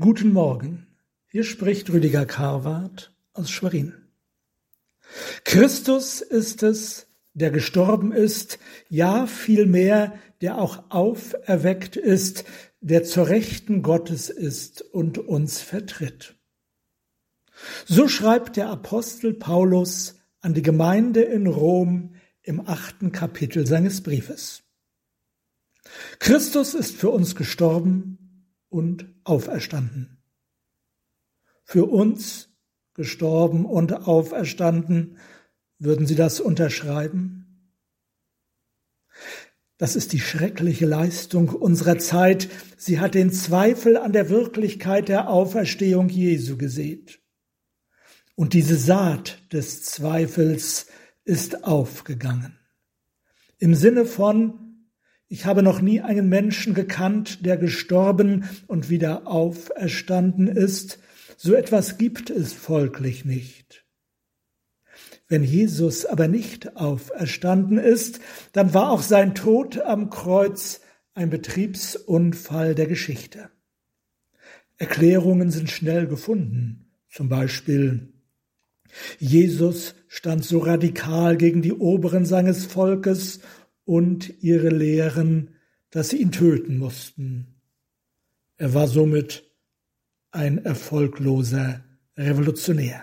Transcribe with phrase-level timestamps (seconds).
[0.00, 0.88] Guten Morgen,
[1.28, 3.94] hier spricht Rüdiger Karwart aus Schwerin.
[5.44, 12.44] Christus ist es, der gestorben ist, ja vielmehr, der auch auferweckt ist,
[12.80, 16.34] der zur Rechten Gottes ist und uns vertritt.
[17.86, 24.64] So schreibt der Apostel Paulus an die Gemeinde in Rom im achten Kapitel seines Briefes.
[26.18, 28.23] Christus ist für uns gestorben,
[28.74, 30.18] und auferstanden.
[31.62, 32.48] Für uns
[32.94, 35.18] gestorben und auferstanden,
[35.78, 37.70] würden Sie das unterschreiben?
[39.76, 42.48] Das ist die schreckliche Leistung unserer Zeit.
[42.76, 47.20] Sie hat den Zweifel an der Wirklichkeit der Auferstehung Jesu gesät.
[48.34, 50.86] Und diese Saat des Zweifels
[51.24, 52.58] ist aufgegangen.
[53.58, 54.63] Im Sinne von,
[55.34, 61.00] ich habe noch nie einen Menschen gekannt, der gestorben und wieder auferstanden ist.
[61.36, 63.84] So etwas gibt es folglich nicht.
[65.26, 68.20] Wenn Jesus aber nicht auferstanden ist,
[68.52, 70.82] dann war auch sein Tod am Kreuz
[71.14, 73.50] ein Betriebsunfall der Geschichte.
[74.76, 76.92] Erklärungen sind schnell gefunden.
[77.08, 78.12] Zum Beispiel,
[79.18, 83.40] Jesus stand so radikal gegen die Oberen seines Volkes
[83.84, 85.50] und ihre Lehren,
[85.90, 87.60] dass sie ihn töten mussten.
[88.56, 89.44] Er war somit
[90.30, 91.84] ein erfolgloser
[92.16, 93.02] Revolutionär.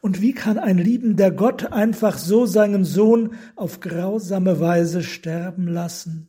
[0.00, 6.28] Und wie kann ein liebender Gott einfach so seinen Sohn auf grausame Weise sterben lassen?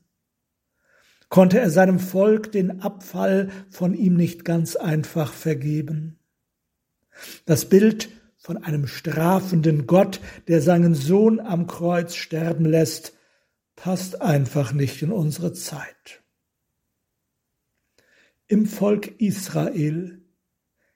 [1.30, 6.20] Konnte er seinem Volk den Abfall von ihm nicht ganz einfach vergeben?
[7.45, 8.10] Das Bild
[8.44, 13.13] von einem strafenden Gott, der seinen Sohn am Kreuz sterben lässt,
[13.77, 16.22] passt einfach nicht in unsere Zeit.
[18.47, 20.21] Im Volk Israel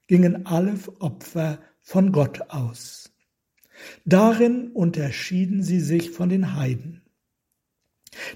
[0.08, 3.14] gingen alle Opfer von Gott aus.
[4.04, 7.00] Darin unterschieden sie sich von den Heiden.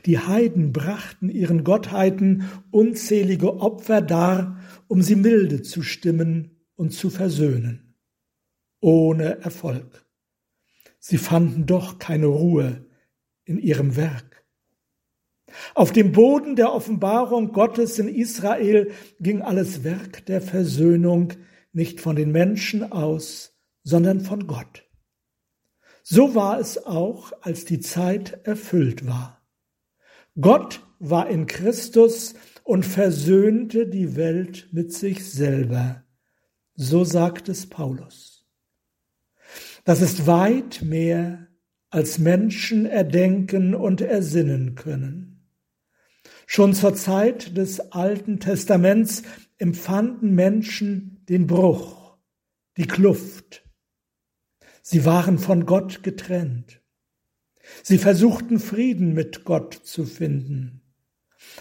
[0.07, 4.59] Die Heiden brachten ihren Gottheiten unzählige Opfer dar,
[4.89, 7.92] um sie milde zu stimmen und zu versöhnen
[8.83, 10.05] ohne Erfolg.
[10.99, 12.85] Sie fanden doch keine Ruhe
[13.45, 14.45] in ihrem Werk.
[15.75, 21.33] Auf dem Boden der Offenbarung Gottes in Israel ging alles Werk der Versöhnung
[21.73, 24.89] nicht von den Menschen aus, sondern von Gott.
[26.03, 29.43] So war es auch, als die Zeit erfüllt war.
[30.41, 36.05] Gott war in Christus und versöhnte die Welt mit sich selber.
[36.75, 38.42] So sagt es Paulus.
[39.85, 41.49] Das ist weit mehr,
[41.91, 45.49] als Menschen erdenken und ersinnen können.
[46.47, 49.23] Schon zur Zeit des Alten Testaments
[49.59, 52.17] empfanden Menschen den Bruch,
[52.77, 53.65] die Kluft.
[54.83, 56.81] Sie waren von Gott getrennt.
[57.83, 60.83] Sie versuchten Frieden mit Gott zu finden.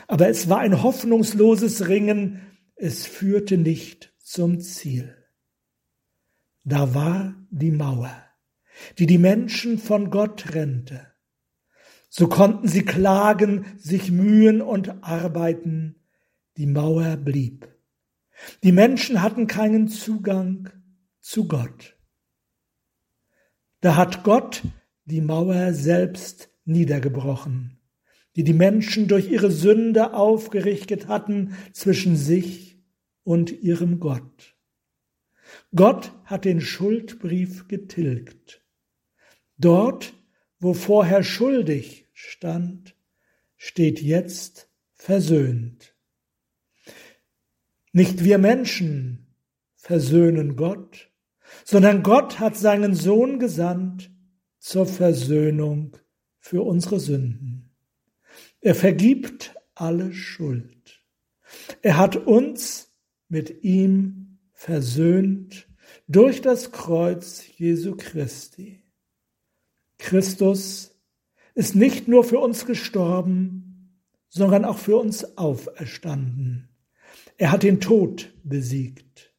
[0.08, 2.42] Aber es war ein hoffnungsloses Ringen,
[2.76, 5.21] es führte nicht zum Ziel.
[6.64, 8.16] Da war die Mauer,
[9.00, 11.08] die die Menschen von Gott trennte.
[12.10, 15.96] So konnten sie klagen, sich mühen und arbeiten.
[16.58, 17.68] Die Mauer blieb.
[18.64, 20.70] Die Menschen hatten keinen Zugang
[21.20, 21.98] zu Gott.
[23.80, 24.64] Da hat Gott
[25.06, 27.80] die Mauer selbst niedergebrochen,
[28.36, 32.80] die die Menschen durch ihre Sünde aufgerichtet hatten zwischen sich
[33.24, 34.56] und ihrem Gott.
[35.76, 38.62] Gott hat den Schuldbrief getilgt.
[39.58, 40.14] Dort,
[40.60, 42.96] wo vorher schuldig stand,
[43.58, 45.96] steht jetzt versöhnt.
[47.94, 49.36] Nicht wir Menschen
[49.76, 51.10] versöhnen Gott,
[51.64, 54.12] sondern Gott hat seinen Sohn gesandt
[54.60, 55.98] zur Versöhnung
[56.40, 57.72] für unsere Sünden.
[58.62, 61.02] Er vergibt alle Schuld.
[61.82, 62.94] Er hat uns
[63.28, 64.31] mit ihm
[64.62, 65.68] versöhnt
[66.08, 68.84] durch das Kreuz Jesu Christi.
[69.98, 71.02] Christus
[71.56, 73.98] ist nicht nur für uns gestorben,
[74.30, 76.70] sondern auch für uns auferstanden.
[77.38, 79.34] Er hat den Tod besiegt.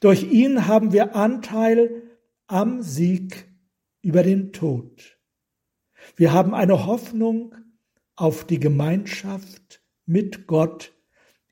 [0.00, 2.02] Durch ihn haben wir Anteil
[2.46, 3.46] am Sieg
[4.00, 5.18] über den Tod.
[6.16, 7.54] Wir haben eine Hoffnung
[8.16, 10.94] auf die Gemeinschaft mit Gott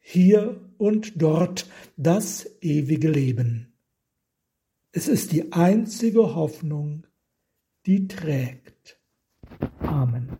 [0.03, 3.73] hier und dort das ewige Leben.
[4.91, 7.07] Es ist die einzige Hoffnung,
[7.87, 9.01] die trägt.
[9.79, 10.37] Amen.